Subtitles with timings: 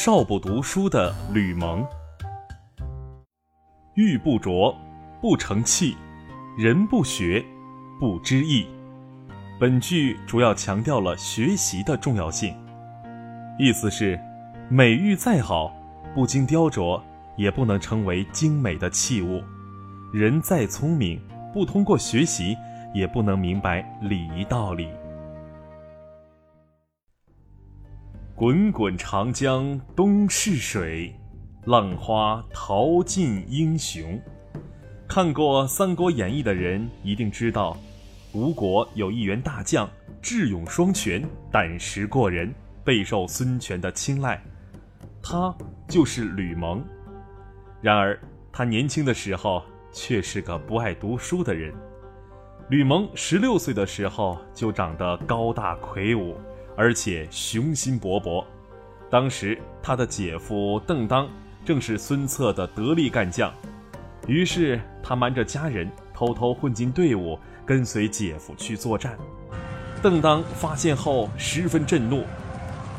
[0.00, 1.84] 少不读书的吕蒙。
[3.94, 4.72] 玉不琢，
[5.20, 5.96] 不成器；
[6.56, 7.44] 人不学，
[7.98, 8.64] 不知义。
[9.58, 12.54] 本句主要强调了学习的重要性，
[13.58, 14.16] 意思是，
[14.70, 15.74] 美玉再好，
[16.14, 17.02] 不经雕琢，
[17.36, 19.42] 也不能成为精美的器物；
[20.12, 21.20] 人再聪明，
[21.52, 22.56] 不通过学习，
[22.94, 24.88] 也不能明白礼仪道理。
[28.38, 31.12] 滚滚长江东逝水，
[31.64, 34.16] 浪花淘尽英雄。
[35.08, 37.76] 看过《三国演义》的人一定知道，
[38.32, 39.90] 吴国有一员大将，
[40.22, 44.40] 智勇双全，胆识过人，备受孙权的青睐。
[45.20, 45.52] 他
[45.88, 46.80] 就是吕蒙。
[47.82, 48.16] 然而，
[48.52, 51.74] 他年轻的时候却是个不爱读书的人。
[52.70, 56.36] 吕蒙十六岁的时候就长得高大魁梧。
[56.78, 58.44] 而且雄心勃勃，
[59.10, 61.28] 当时他的姐夫邓当
[61.64, 63.52] 正是孙策的得力干将，
[64.28, 69.18] 于是他瞒着家人偷偷混进队伍，跟随姐夫去作战。
[70.00, 72.22] 邓当发现后十分震怒，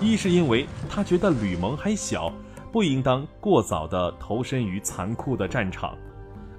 [0.00, 2.32] 一是因为他觉得吕蒙还小，
[2.72, 5.90] 不应当过早的投身于残酷的战场；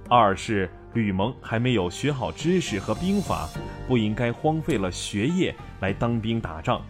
[0.08, 3.48] 二是吕蒙还没有学好知识和兵法，
[3.88, 6.80] 不应该荒废了学业来当兵打仗。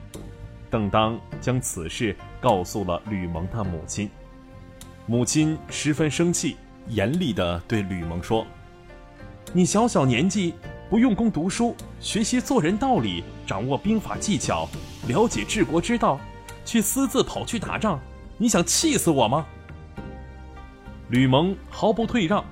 [0.70, 4.10] 邓当将此事告诉了吕蒙的母亲，
[5.06, 6.56] 母亲十分生气，
[6.88, 8.46] 严厉地对吕蒙说
[9.52, 10.54] ：“你小小年纪
[10.90, 14.68] 不用功读书，学习做人道理，掌握兵法技巧，
[15.06, 16.20] 了解治国之道，
[16.64, 17.98] 却私自跑去打仗，
[18.36, 19.46] 你想气死我吗？”
[21.10, 22.44] 吕蒙毫不退让：“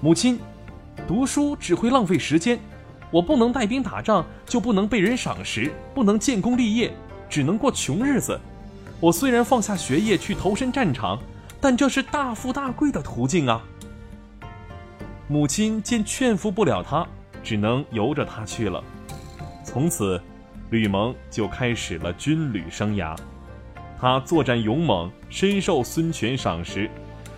[0.00, 0.38] 母亲，
[1.08, 2.58] 读书只会浪费时间。”
[3.10, 6.92] 我不能带兵打仗，就不能被人赏识，不能建功立业，
[7.28, 8.38] 只能过穷日子。
[9.00, 11.18] 我虽然放下学业去投身战场，
[11.60, 13.62] 但这是大富大贵的途径啊！
[15.26, 17.06] 母亲见劝服不了他，
[17.42, 18.82] 只能由着他去了。
[19.64, 20.20] 从此，
[20.70, 23.16] 吕蒙就开始了军旅生涯。
[24.00, 26.90] 他作战勇猛，深受孙权赏识。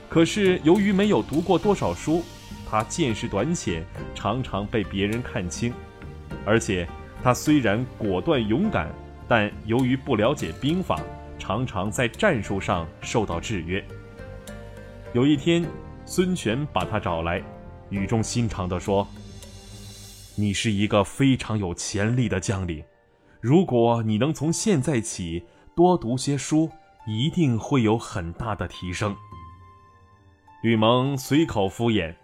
[0.08, 2.22] 可是由于没有读过多少书。
[2.72, 3.84] 他见识短浅，
[4.14, 5.70] 常常被别人看轻，
[6.46, 6.88] 而且
[7.22, 8.90] 他虽然果断勇敢，
[9.28, 10.98] 但由于不了解兵法，
[11.38, 13.84] 常常在战术上受到制约。
[15.12, 15.62] 有一天，
[16.06, 17.42] 孙权把他找来，
[17.90, 19.06] 语重心长地说
[20.34, 22.82] ：“你是一个非常有潜力的将领，
[23.42, 25.44] 如果你能从现在起
[25.76, 26.70] 多读些书，
[27.06, 29.14] 一定会有很大的提升。”
[30.64, 32.14] 吕蒙随口敷衍。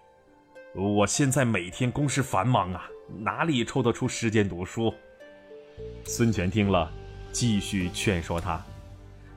[0.74, 2.88] 我现在每天公事繁忙啊，
[3.20, 4.92] 哪里抽得出时间读书？
[6.04, 6.90] 孙权听了，
[7.32, 8.62] 继续劝说他：“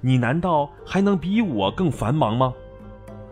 [0.02, 2.54] 你难道还能比我更繁忙吗？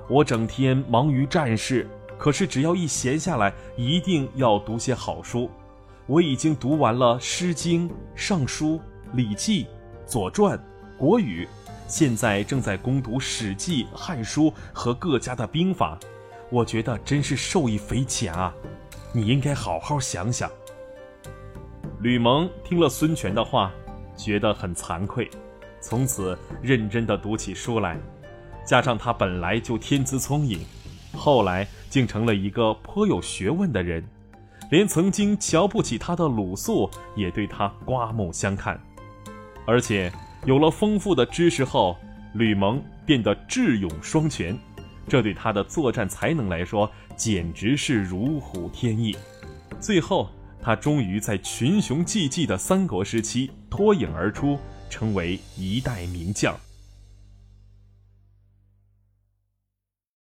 [0.10, 1.86] 我整天忙于战事，
[2.18, 5.52] 可是只要一闲下来，一定要读些好书。
[6.08, 8.76] 我已经读完了《诗经》《尚书》
[9.14, 9.66] 《礼记》
[10.06, 10.58] 《左传》
[10.98, 11.46] 《国语》，
[11.86, 16.00] 现在正在攻读《史记》《汉书》和各家的兵法。”
[16.52, 18.54] 我觉得真是受益匪浅啊！
[19.14, 20.50] 你应该好好想想。
[22.02, 23.72] 吕蒙听了孙权的话，
[24.16, 25.30] 觉得很惭愧，
[25.80, 27.98] 从此认真的读起书来。
[28.66, 30.60] 加上他本来就天资聪颖，
[31.14, 34.04] 后来竟成了一个颇有学问的人，
[34.72, 38.80] 连曾经瞧不起他的鲁肃也对他刮目相看。
[39.66, 40.12] 而且
[40.46, 41.96] 有了丰富的知识后，
[42.34, 44.58] 吕蒙变得智勇双全。
[45.10, 49.18] 这对他的作战才能来说，简直是如虎添翼。
[49.82, 50.30] 最后，
[50.62, 54.58] 他终于在群雄济济的三国时期脱颖而出，
[54.90, 56.56] 成为一代名将。